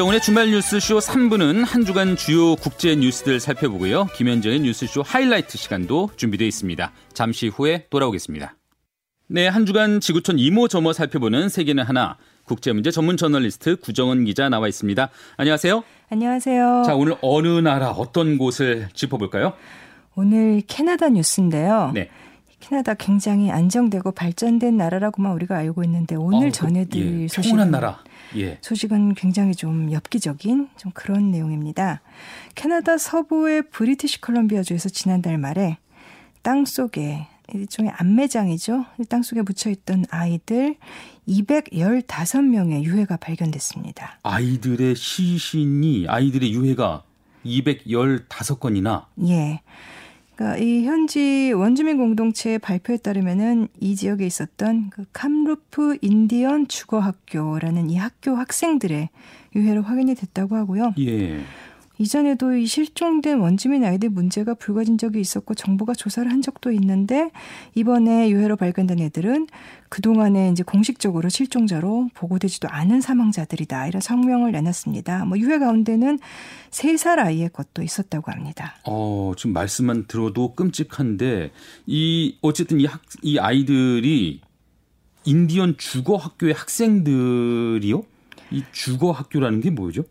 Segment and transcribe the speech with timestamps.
[0.00, 4.06] 김정은의 주말 뉴스쇼 3부는 한 주간 주요 국제 뉴스들 살펴보고요.
[4.16, 6.90] 김현정의 뉴스쇼 하이라이트 시간도 준비되어 있습니다.
[7.12, 8.54] 잠시 후에 돌아오겠습니다.
[9.26, 15.10] 네, 한 주간 지구촌 이모저모 살펴보는 세계는 하나 국제문제 전문 저널리스트 구정은 기자 나와 있습니다.
[15.36, 15.84] 안녕하세요.
[16.08, 16.84] 안녕하세요.
[16.86, 19.52] 자, 오늘 어느 나라 어떤 곳을 짚어볼까요?
[20.14, 21.90] 오늘 캐나다 뉴스인데요.
[21.92, 22.08] 네.
[22.60, 28.02] 캐나다 굉장히 안정되고 발전된 나라라고만 우리가 알고 있는데 오늘 어, 전해드릴 예, 소식은 나라.
[28.36, 28.58] 예.
[28.60, 32.00] 소식은 굉장히 좀 엽기적인 좀 그런 내용입니다.
[32.54, 35.78] 캐나다 서부의 브리티시 컬럼비아 주에서 지난달 말에
[36.42, 38.84] 땅 속에 일종의 암매장이죠.
[39.08, 40.76] 땅 속에 묻혀있던 아이들
[41.28, 44.20] 215명의 유해가 발견됐습니다.
[44.22, 47.02] 아이들의 시신이 아이들의 유해가
[47.44, 49.06] 215건이나?
[49.26, 49.60] 예.
[50.40, 57.90] 그러니까 이 현지 원주민 공동체의 발표에 따르면은 이 지역에 있었던 그 캄루프 인디언 주거 학교라는
[57.90, 59.10] 이 학교 학생들의
[59.54, 60.94] 유해로 확인이 됐다고 하고요.
[60.98, 61.40] 예.
[62.00, 67.30] 이전에도 이 실종된 원주민 아이들 문제가 불거진 적이 있었고 정부가 조사를 한 적도 있는데
[67.74, 69.46] 이번에 유해로 발견된 애들은
[69.90, 73.86] 그동안에 이제 공식적으로 실종자로 보고되지도 않은 사망자들이다.
[73.88, 75.26] 이런 성명을 내놨습니다.
[75.26, 76.18] 뭐 유해 가운데는
[76.70, 78.76] 세 살 아이의 것도 있었다고 합니다.
[78.86, 81.50] 어, 지금 말씀만 들어도 끔찍한데
[81.86, 84.40] 이 어쨌든 이 학, 이 아이들이
[85.24, 88.02] 인디언 주거 학교의 학생들이요?
[88.52, 90.04] 이 주거 학교라는 게 뭐죠?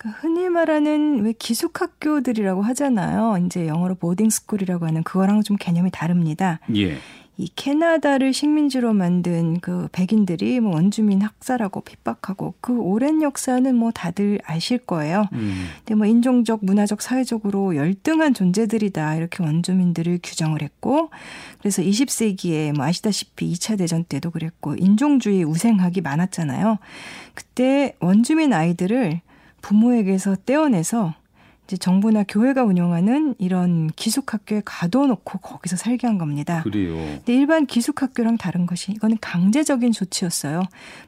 [0.00, 3.36] 그러니까 흔히 말하는 왜 기숙학교들이라고 하잖아요.
[3.44, 6.58] 이제 영어로 boarding school이라고 하는 그거랑 좀 개념이 다릅니다.
[6.74, 6.96] 예.
[7.36, 14.40] 이 캐나다를 식민지로 만든 그 백인들이 뭐 원주민 학살하고 핍박하고 그 오랜 역사는 뭐 다들
[14.44, 15.26] 아실 거예요.
[15.32, 15.66] 음.
[15.78, 21.10] 근데 뭐 인종적, 문화적, 사회적으로 열등한 존재들이다 이렇게 원주민들을 규정을 했고
[21.58, 26.78] 그래서 20세기에 뭐 아시다시피 2차 대전 때도 그랬고 인종주의 우생학이 많았잖아요.
[27.34, 29.20] 그때 원주민 아이들을
[29.62, 31.14] 부모에게서 떼어내서
[31.70, 36.62] 이제 정부나 교회가 운영하는 이런 기숙학교에 가둬놓고 거기서 살게 한 겁니다.
[36.64, 36.96] 그래요.
[36.96, 40.62] 근데 일반 기숙학교랑 다른 것이 이거는 강제적인 조치였어요.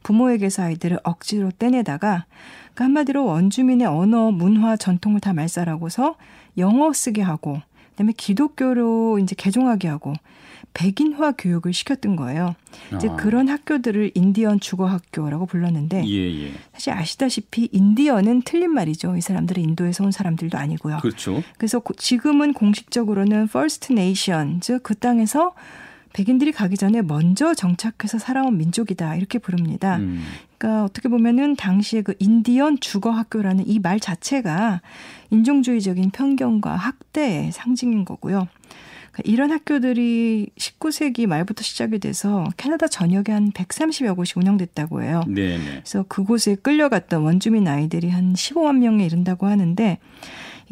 [0.05, 2.27] 부모에게서 아이들을 억지로 떼내다가
[2.75, 6.15] 그 한마디로 원주민의 언어, 문화, 전통을 다 말살하고서
[6.59, 10.13] 영어 쓰게 하고 그다음에 기독교로 이제 개종하게 하고
[10.75, 12.55] 백인화 교육을 시켰던 거예요.
[12.97, 13.17] 이제 아.
[13.17, 16.53] 그런 학교들을 인디언 주거 학교라고 불렀는데 예, 예.
[16.73, 19.17] 사실 아시다시피 인디언은 틀린 말이죠.
[19.17, 20.99] 이 사람들은 인도에서 온 사람들도 아니고요.
[21.03, 21.43] 그렇죠.
[21.59, 25.55] 그래서 지금은 공식적으로는 First Nation 즉그 땅에서
[26.15, 29.97] 백인들이 가기 전에 먼저 정착해서 살아온 민족이다 이렇게 부릅니다.
[29.97, 30.23] 음.
[30.59, 34.81] 그러니까 어떻게 보면은 당시에 그 인디언 주거 학교라는 이 말 자체가
[35.31, 38.47] 인종주의적인 편견과 학대의 상징인 거고요.
[39.13, 45.23] 그러니까 이런 학교들이 19세기 말부터 시작이 돼서 캐나다 전역에 한 130여 곳이 운영됐다고 해요.
[45.29, 49.99] 네 그래서 그곳에 끌려갔던 원주민 아이들이 한 15만 명에 이른다고 하는데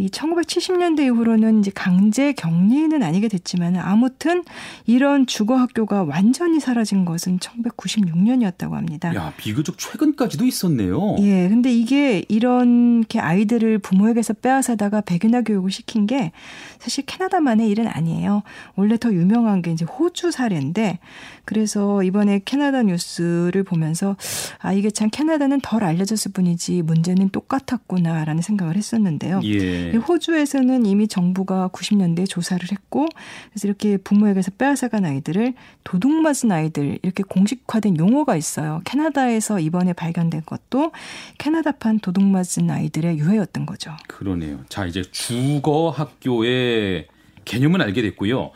[0.01, 4.45] 이 1970년대 이후로는 이제 강제 격리는 아니게 됐지만 아무튼
[4.87, 9.15] 이런 주거 학교가 완전히 사라진 것은 1996년이었다고 합니다.
[9.15, 11.17] 야, 비교적 최근까지도 있었네요.
[11.21, 11.49] 예.
[11.49, 16.33] 근데 이게 이렇게 아이들을 부모에게서 빼앗아다가 백인화 교육을 시킨 게
[16.79, 18.43] 사실 캐나다만의 일은 아니에요.
[18.77, 20.99] 원래 더 유명한 게 이제 호주 사례인데
[21.45, 24.17] 그래서 이번에 캐나다 뉴스를 보면서
[24.59, 29.41] 아 이게 참 캐나다는 덜 알려졌을 뿐이지 문제는 똑같았구나라는 생각을 했었는데요.
[29.45, 29.90] 예.
[29.99, 33.07] 호주에서는 이미 정부가 90년대에 조사를 했고
[33.51, 38.81] 그래서 이렇게 부모에게서 빼앗아간 아이들을 도둑 맞은 아이들 이렇게 공식화된 용어가 있어요.
[38.85, 40.93] 캐나다에서 이번에 발견된 것도
[41.39, 43.97] 캐나다판 도둑 맞은 아이들의 유해였던 거죠.
[44.09, 44.61] 그러네요.
[44.69, 47.09] 자 이제 주거 학교의
[47.45, 48.51] 개념은 알게 됐고요.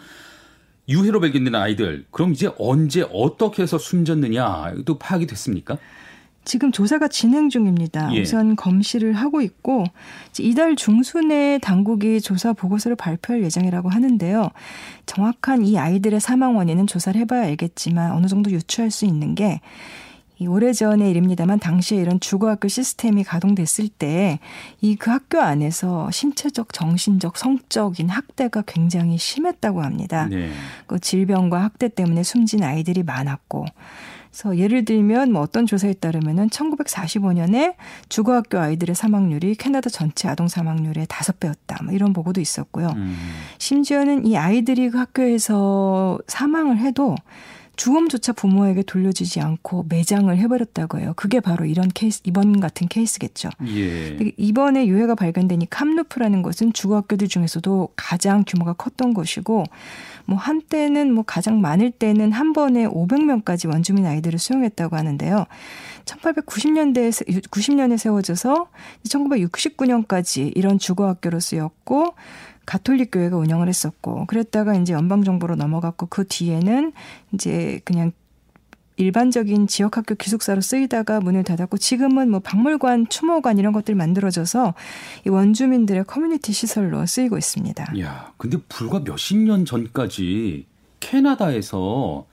[0.88, 5.78] 유해로 발견된 아이들 그럼 이제 언제 어떻게 해서 숨졌느냐 또 파악이 됐습니까?
[6.44, 8.14] 지금 조사가 진행 중입니다.
[8.14, 8.20] 예.
[8.22, 9.84] 우선 검시를 하고 있고
[10.38, 14.50] 이달 중순에 당국이 조사 보고서를 발표할 예정이라고 하는데요.
[15.06, 19.58] 정확한 이 아이들의 사망 원인은 조사를 해봐야 알겠지만 어느 정도 유추할 수 있는 게이
[20.46, 24.38] 오래전의 일입니다만 당시에 이런 주거학교 시스템이 가동됐을 때
[24.82, 30.26] 이 그 학교 안에서 신체적, 정신적, 성적인 학대가 굉장히 심했다고 합니다.
[30.30, 30.50] 네.
[30.86, 33.64] 그 질병과 학대 때문에 숨진 아이들이 많았고
[34.34, 37.76] 그래서 예를 들면 뭐 어떤 조사에 따르면은 1945년에
[38.08, 41.84] 주거학교 아이들의 사망률이 캐나다 전체 아동 사망률의 다섯 배였다.
[41.84, 42.88] 뭐 이런 보고도 있었고요.
[42.96, 43.16] 음.
[43.58, 47.14] 심지어는 이 아이들이 그 학교에서 사망을 해도
[47.76, 51.12] 주범조차 부모에게 돌려주지 않고 매장을 해버렸다고 해요.
[51.16, 53.50] 그게 바로 이런 케이스, 이번 같은 케이스겠죠.
[53.66, 54.16] 예.
[54.36, 59.64] 이번에 유해가 발견된 이 캄루프라는 것은 주거학교들 중에서도 가장 규모가 컸던 것이고,
[60.26, 65.46] 뭐 한때는 뭐 가장 많을 때는 한 번에 500명까지 원주민 아이들을 수용했다고 하는데요.
[66.04, 68.68] 1890년대에 90년에 세워져서
[69.08, 72.14] 1969년까지 이런 주거 학교로 쓰였고
[72.66, 76.92] 가톨릭 교회가 운영을 했었고 그랬다가 이제 연방 정부로 넘어갔고 그 뒤에는
[77.32, 78.12] 이제 그냥
[78.96, 84.74] 일반적인 지역 학교 기숙사로 쓰이다가 문을 닫았고 지금은 뭐 박물관, 추모관 이런 것들이 만들어져서
[85.26, 87.98] 이 원주민들의 커뮤니티 시설로 쓰이고 있습니다.
[88.00, 90.66] 야, 근데 불과 몇십 년 전까지
[91.00, 92.26] 캐나다에서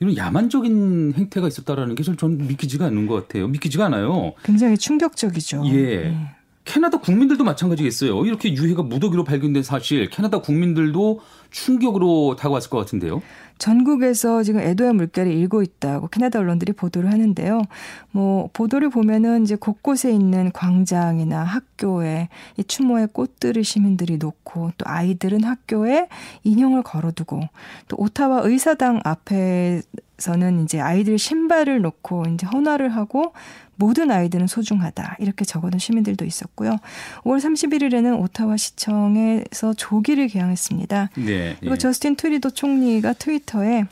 [0.00, 3.48] 이런 야만적인 행태가 있었다라는 게 저는 믿기지가 않는 것 같아요.
[3.48, 4.34] 믿기지가 않아요.
[4.44, 5.62] 굉장히 충격적이죠.
[5.66, 5.72] 예.
[6.08, 6.34] 네.
[6.68, 8.26] 캐나다 국민들도 마찬가지겠어요.
[8.26, 11.20] 이렇게 유해가 무더기로 발견된 사실 캐나다 국민들도
[11.50, 13.22] 충격으로 다가왔을 것 같은데요.
[13.56, 17.62] 전국에서 지금 애도의 물결이 일고 있다고 캐나다 언론들이 보도를 하는데요.
[18.10, 22.28] 뭐 보도를 보면은 이제 곳곳에 있는 광장이나 학교에
[22.58, 26.08] 이 추모의 꽃들을 시민들이 놓고 또 아이들은 학교에
[26.44, 27.40] 인형을 걸어두고
[27.88, 29.80] 또 오타와 의사당 앞에
[30.18, 33.32] 서는 이제 아이들 신발을 놓고 이제 헌화를 하고
[33.76, 35.16] 모든 아이들은 소중하다.
[35.20, 36.78] 이렇게 적어둔 시민들도 있었고요.
[37.22, 41.10] 5월 31일에는 오타와 시청에서 조기를 게양했습니다.
[41.14, 41.78] 네, 그리고 예.
[41.78, 43.84] 저스틴 트뤼도 총리가 트위터에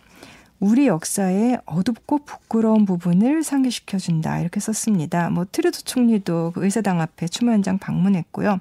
[0.58, 4.40] 우리 역사의 어둡고 부끄러운 부분을 상기시켜준다.
[4.40, 5.30] 이렇게 썼습니다.
[5.30, 8.58] 뭐, 트뤼도 총리도 그 의사당 앞에 추모 현장 방문했고요.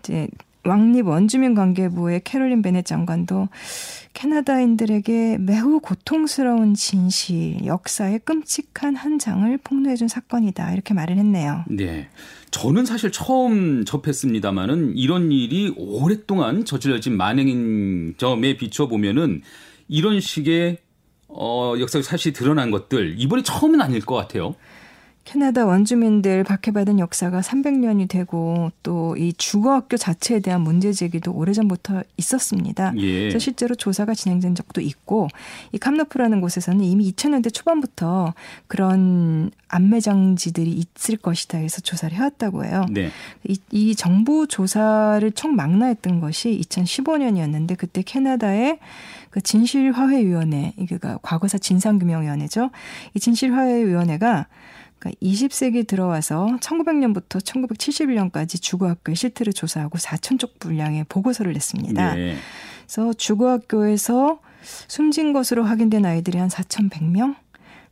[0.00, 0.28] 이제
[0.64, 3.48] 왕립 원주민 관계부의 캐롤린 베넷 장관도
[4.14, 10.72] 캐나다인들에게 매우 고통스러운 진실, 역사의 끔찍한 한 장을 폭로해준 사건이다.
[10.72, 11.64] 이렇게 말을 했네요.
[11.68, 12.08] 네.
[12.50, 19.42] 저는 사실 처음 접했습니다마는 이런 일이 오랫동안 저질러진 만행인 점에 비춰 보면은
[19.88, 20.78] 이런 식의
[21.28, 24.54] 어, 역사적 사실이 드러난 것들 이번이 처음은 아닐 것 같아요.
[25.24, 32.92] 캐나다 원주민들 박해받은 역사가 300년이 되고 또 이 주거학교 자체에 대한 문제 제기도 오래전부터 있었습니다.
[32.96, 33.20] 예.
[33.20, 35.28] 그래서 실제로 조사가 진행된 적도 있고
[35.72, 38.34] 이 캄너프라는 곳에서는 이미 2000년대 초반부터
[38.66, 42.86] 그런 안매장지들이 있을 것이다 해서 조사를 해왔다고 해요.
[42.90, 43.10] 네.
[43.44, 48.78] 이, 이 정부 조사를 총망라했던 것이 2015년이었는데 그때 캐나다의
[49.30, 52.70] 그 진실화해위원회, 이게 과거사 진상규명위원회죠.
[53.14, 54.46] 이 진실화해위원회가
[55.04, 62.14] 그러니까 20세기 들어와서 1900년부터 1971년까지 주거학교의 실태를 조사하고 4천 쪽 분량의 보고서를 냈습니다.
[62.14, 62.36] 네.
[62.86, 64.40] 그래서 주거학교에서
[64.88, 67.36] 숨진 것으로 확인된 아이들이 한 4,100명?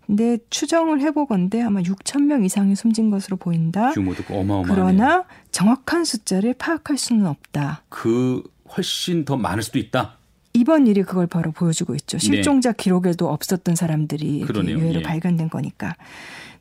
[0.07, 3.93] 근데 추정을 해보건데 아마 6천 명 이상이 숨진 것으로 보인다.
[3.93, 4.75] 규모도 어마어마하네.
[4.75, 7.83] 그러나 정확한 숫자를 파악할 수는 없다.
[7.89, 8.43] 그
[8.77, 10.17] 훨씬 더 많을 수도 있다.
[10.55, 12.19] 이번 일이 그걸 바로 보여주고 있죠.
[12.19, 12.77] 실종자 네.
[12.77, 15.03] 기록에도 없었던 사람들이 유해로 예.
[15.03, 15.95] 발견된 거니까.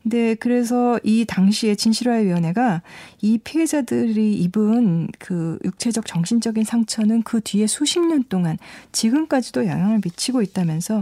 [0.03, 2.81] 네, 그래서 이 당시에 진실화위원회가
[3.21, 8.57] 이 피해자들이 입은 그 육체적 정신적인 상처는 그 뒤에 수십 년 동안
[8.91, 11.01] 지금까지도 영향을 미치고 있다면서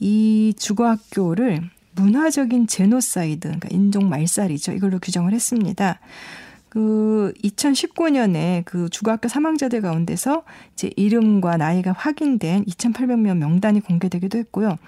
[0.00, 1.60] 이 주거학교를
[1.94, 4.72] 문화적인 제노사이드, 그러니까 인종 말살이죠.
[4.72, 6.00] 이걸로 규정을 했습니다.
[6.72, 10.42] 그 2019년에 그 주거학교 사망자들 가운데서
[10.72, 14.78] 이제 이름과 나이가 확인된 2,800명 명단이 공개되기도 했고요.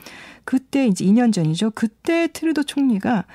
[0.44, 1.72] 그때 이제 2년 전이죠.
[1.72, 3.26] 그때 트뤼도 총리가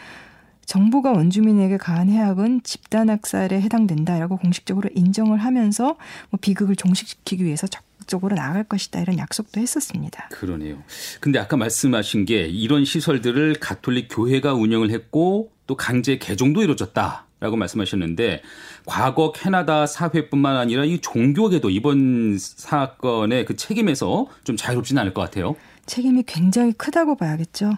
[0.66, 5.96] 정부가 원주민에게 가한 해악은 집단 학살에 해당된다라고 공식적으로 인정을 하면서
[6.32, 10.30] 뭐 비극을 종식시키기 위해서 적극적으로 나아갈 것이다 이런 약속도 했었습니다.
[10.32, 10.82] 그러네요.
[11.20, 17.29] 근데 아까 말씀하신 게 이런 시설들을 가톨릭 교회가 운영을 했고 또 강제 개종도 이루어졌다.
[17.40, 18.42] 라고 말씀하셨는데
[18.86, 25.56] 과거 캐나다 사회뿐만 아니라 이 종교계도 이번 사건의 그 책임에서 좀 자유롭지는 않을 것 같아요.
[25.86, 27.72] 책임이 굉장히 크다고 봐야겠죠.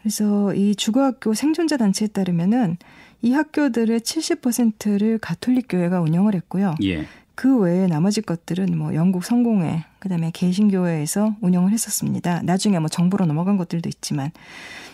[0.00, 2.76] 그래서 이 주거학교 생존자 단체에 따르면은
[3.20, 6.74] 이 학교들의 70%를 가톨릭 교회가 운영을 했고요.
[6.82, 7.06] 예.
[7.34, 12.42] 그 외에 나머지 것들은 뭐 영국 성공회, 그다음에 개신교회에서 운영을 했었습니다.
[12.42, 14.32] 나중에 뭐 정부로 넘어간 것들도 있지만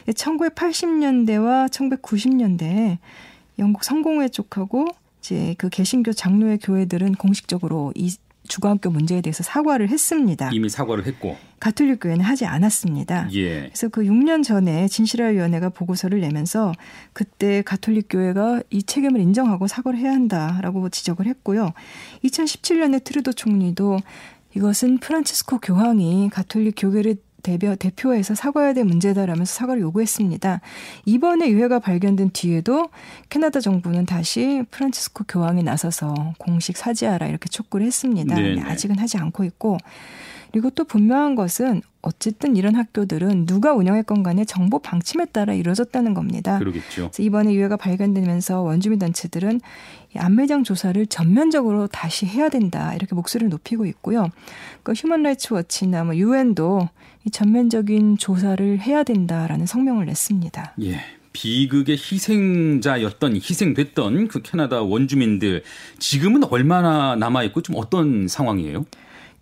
[0.06, 2.98] 1980년대와 1990년대에
[3.58, 4.88] 영국 성공회 쪽하고
[5.20, 8.14] 이제 그 개신교 장로의 교회들은 공식적으로 이
[8.48, 10.50] 주거학교 문제에 대해서 사과를 했습니다.
[10.52, 13.28] 이미 사과를 했고 가톨릭 교회는 하지 않았습니다.
[13.34, 13.62] 예.
[13.66, 16.72] 그래서 그 6년 전에 진실화 위원회가 보고서를 내면서
[17.12, 21.72] 그때 가톨릭 교회가 이 책임을 인정하고 사과를 해야 한다라고 지적을 했고요.
[22.24, 23.98] 2017년에 트루도 총리도
[24.56, 27.16] 이것은 프란치스코 교황이 가톨릭 교회를
[27.48, 30.60] 대표, 대표에서 사과해야 될 문제다라면서 사과를 요구했습니다.
[31.06, 32.90] 이번에 유해가 발견된 뒤에도
[33.30, 38.36] 캐나다 정부는 다시 프란치스코 교황이 나서서 공식 사죄하라 이렇게 촉구를 했습니다.
[38.64, 39.78] 아직은 하지 않고 있고
[40.52, 46.58] 그리고 또 분명한 것은 어쨌든 이런 학교들은 누가 운영했건 간에 정보 방침에 따라 이루어졌다는 겁니다.
[46.58, 47.10] 그러겠죠.
[47.18, 49.60] 이번에 유해가 발견되면서 원주민 단체들은
[50.16, 54.30] 암매장 조사를 전면적으로 다시 해야 된다 이렇게 목소리를 높이고 있고요.
[54.82, 56.88] 그 휴먼 라이츠 워치나 뭐 유엔도
[57.24, 60.74] 이 전면적인 조사를 해야 된다라는 성명을 냈습니다.
[60.82, 61.00] 예.
[61.32, 65.62] 비극의 희생자였던 희생됐던 그 캐나다 원주민들
[65.98, 68.86] 지금은 얼마나 남아 있고 좀 어떤 상황이에요?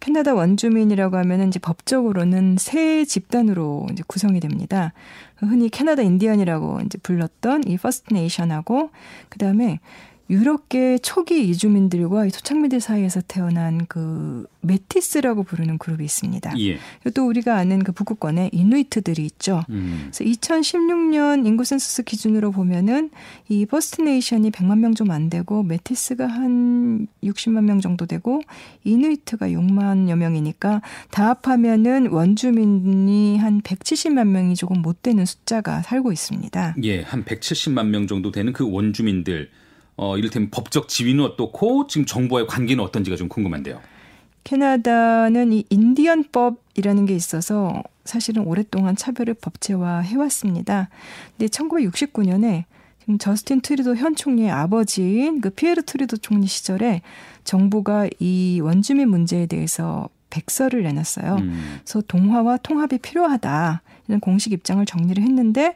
[0.01, 4.93] 캐나다 원주민이라고 하면 이제 법적으로는 세 집단으로 이제 구성이 됩니다.
[5.37, 8.91] 흔히 캐나다 인디언이라고 이제 불렀던 이 First Nation하고
[9.29, 9.81] 그다음에
[10.29, 16.55] 유럽계 초기 이주민들과 토착민들 사이에서 태어난 그 메티스라고 부르는 그룹이 있습니다.
[16.59, 16.79] 예.
[17.15, 19.63] 또 우리가 아는 그 북극권에 이누이트들이 있죠.
[19.71, 20.09] 음.
[20.11, 23.11] 그래서 2016년 인구 센서스 기준으로 보면은
[23.49, 28.41] 이 First Nation이 100만 명 좀 안 되고 메티스가 한 60만 명 정도 되고
[28.85, 30.81] 이누이트가 6만여 명이니까
[31.11, 36.77] 다 합하면은 원주민이 한 170만 명이 조금 못 되는 숫자가 살고 있습니다.
[36.83, 39.51] 예, 한 170만 명 정도 되는 그 원주민들
[39.97, 43.81] 어, 이를테면 법적 지위는 어떻고 지금 정부와의 관계는 어떤지가 좀 궁금한데요.
[44.45, 50.89] 캐나다는 이 인디언법이라는 게 있어서 사실은 오랫동안 차별을 법제화 해왔습니다.
[51.37, 52.65] 근데 1969년에
[53.01, 57.03] 지금 저스틴 트뤼도 현 총리의 아버지인 그 피에르 트뤼도 총리 시절에
[57.45, 61.37] 정부가 이 원주민 문제에 대해서 백서를 내놨어요.
[61.37, 61.79] 음.
[61.83, 65.75] 그래서 동화와 통합이 필요하다 이런 공식 입장을 정리를 했는데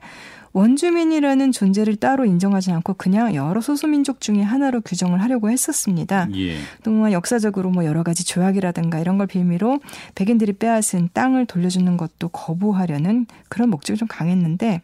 [0.52, 6.28] 원주민이라는 존재를 따로 인정하지 않고 그냥 여러 소수민족 중에 하나로 규정을 하려고 했었습니다.
[6.34, 6.56] 예.
[6.82, 9.78] 동안 역사적으로 뭐 여러 가지 조약이라든가 이런 걸 빌미로
[10.16, 14.82] 백인들이 빼앗은 땅을 돌려주는 것도 거부하려는 그런 목적이 좀 강했는데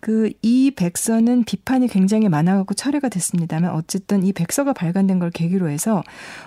[0.00, 6.02] 그 이 백서는 비판이 굉장히 많아갖고 철회가 됐습니다만 어쨌든 이 백서가 발간된 걸 계기로 해서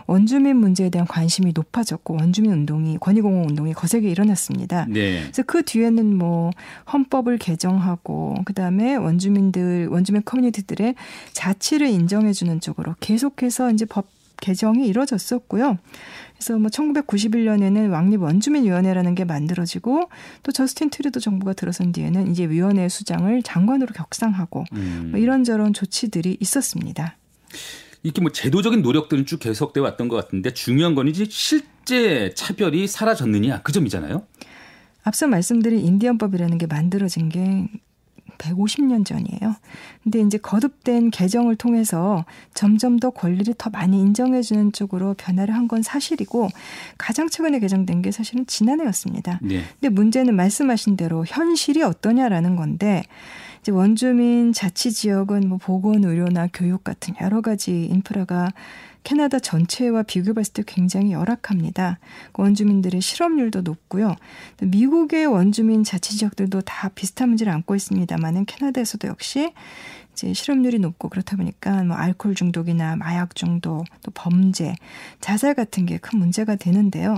[0.07, 4.85] 원주민 문제에 대한 관심이 높아졌고 원주민 운동이 권익공헌 운동이 거세게 일어났습니다.
[4.89, 5.21] 네.
[5.21, 6.51] 그래서 그 뒤에는 뭐
[6.91, 10.95] 헌법을 개정하고 그다음에 원주민들 원주민 커뮤니티들의
[11.33, 14.07] 자치를 인정해주는 쪽으로 계속해서 이제 법
[14.41, 15.77] 개정이 이루어졌었고요.
[16.33, 20.09] 그래서 뭐 1991년에는 왕립 원주민 위원회라는 게 만들어지고
[20.43, 25.09] 또 저스틴 트리도 정부가 들어선 뒤에는 이제 위원회 수장을 장관으로 격상하고 음.
[25.11, 27.17] 뭐 이런저런 조치들이 있었습니다.
[28.03, 33.61] 이렇게 뭐 제도적인 노력들은 쭉 계속돼 왔던 것 같은데 중요한 건 이제 실제 차별이 사라졌느냐
[33.61, 34.25] 그 점이잖아요.
[35.03, 37.67] 앞서 말씀드린 인디언법이라는 게 만들어진 게
[38.43, 39.55] 150년 전이에요.
[40.03, 45.81] 근데 이제 거듭된 개정을 통해서 점점 더 권리를 더 많이 인정해주는 쪽으로 변화를 한 건
[45.81, 46.49] 사실이고
[46.97, 49.39] 가장 최근에 개정된 게 사실은 지난해였습니다.
[49.41, 49.63] 네.
[49.79, 53.03] 근데 문제는 말씀하신 대로 현실이 어떠냐라는 건데
[53.63, 58.51] 이제 원주민 자치 지역은 뭐 보건, 의료나 교육 같은 여러 가지 인프라가
[59.03, 61.97] 캐나다 전체와 비교해봤을 때 굉장히 열악합니다.
[62.33, 64.17] 원주민들의 실업률도 높고요.
[64.61, 69.53] 미국의 원주민 자치 지역들도 다 비슷한 문제를 안고 있습니다만은 캐나다에서도 역시
[70.11, 74.75] 이제 실업률이 높고 그렇다 보니까 뭐 알코올 중독이나 마약 중독, 또 범죄,
[75.21, 77.17] 자살 같은 게 큰 문제가 되는데요.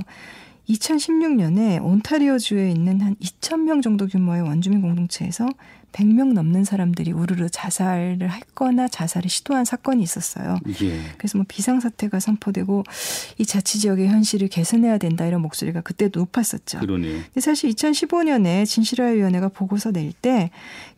[0.69, 5.47] 2016년에 온타리오주에 있는 한 2,000명 정도 규모의 원주민 공동체에서
[5.95, 10.59] 100명 넘는 사람들이 우르르 자살을 했거나 자살을 시도한 사건이 있었어요.
[10.81, 10.99] 예.
[11.17, 12.83] 그래서 뭐 비상사태가 선포되고
[13.37, 16.79] 이 자치 지역의 현실을 개선해야 된다 이런 목소리가 그때도 높았었죠.
[16.79, 17.21] 그러네요.
[17.23, 20.49] 근데 사실 2015년에 진실화위원회가 보고서 낼 때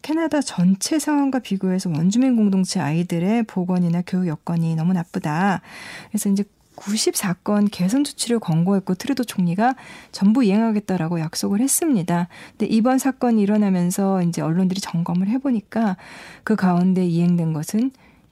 [0.01, 5.61] 캐나다 전체 상황과 비교해서 원주민 공동체 아이들의 보건이나 교육 여건이 너무 나쁘다.
[6.09, 6.43] 그래서 이제
[6.77, 9.75] 94건 개선 조치를 권고했고 트루도 총리가
[10.11, 12.29] 전부 이행하겠다라고 약속을 했습니다.
[12.51, 15.97] 근데 이번 사건이 일어나면서 이제 언론들이 점검을 해보니까
[16.43, 17.91] 그 가운데 이행된 것은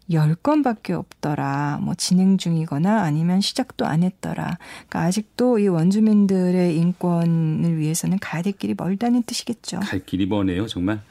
[0.10, 1.80] 10건밖에 없더라.
[1.82, 4.58] 뭐 진행 중이거나 아니면 시작도 안 했더라.
[4.88, 9.80] 그러니까 아직도 이 원주민들의 인권을 위해서는 가야 될 길이 멀다는 뜻이겠죠.
[9.80, 11.02] 갈 길이 머네요, 정말.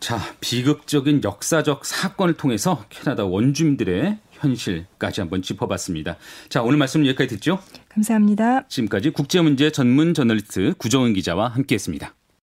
[0.00, 6.16] 자, 비극적인 역사적 사건을 통해서 캐나다 원주민들의 현실까지 한번 짚어봤습니다.
[6.48, 7.58] 자, 오늘 말씀 여기까지 듣죠?
[7.88, 8.66] 감사합니다.
[8.68, 12.14] 지금까지 국제문제 전문 저널리스트 구정은 기자와 함께했습니다.